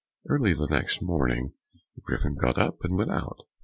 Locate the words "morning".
1.03-1.53